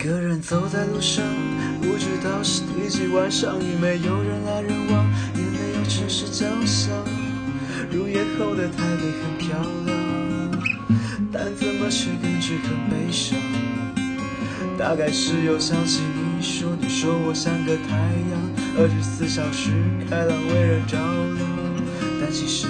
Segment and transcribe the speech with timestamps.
[0.00, 1.22] 一个人走在路上，
[1.82, 5.06] 不知道是第几晚上，已没有人来人往，
[5.36, 6.90] 也没有城市交响。
[7.92, 9.94] 入夜后的台北很漂亮，
[11.30, 13.38] 但怎么却感觉很悲伤？
[14.78, 18.40] 大概是又想起你说，你说我像个太阳，
[18.78, 19.70] 二十四小时
[20.08, 21.46] 开朗，为人照亮。
[22.22, 22.68] 但其实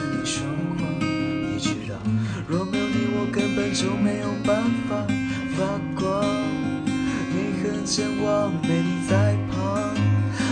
[7.90, 9.92] 健忘，没你在旁，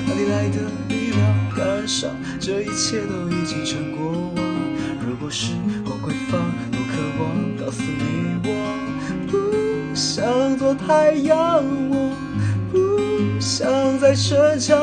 [0.08, 1.22] 哪里来的力量
[1.56, 2.10] 感伤？
[2.40, 4.44] 这一切都已经成过往。
[5.06, 5.52] 如果时
[5.84, 6.40] 光会放，
[6.72, 8.50] 多渴望告诉你，我
[9.28, 12.10] 不想做太阳，我
[12.72, 14.76] 不想再逞强，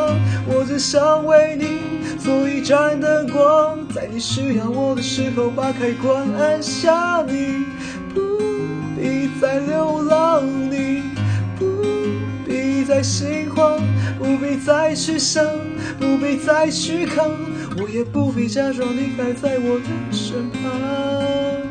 [0.48, 7.66] 我只想为你做一盏灯光，在你需要我的时候把开关按下，你
[8.14, 8.35] 不
[12.86, 13.80] 再心慌，
[14.20, 15.44] 不必再去想，
[16.00, 17.32] 不必再去扛。
[17.78, 21.65] 我也不必假装你还在我的身旁。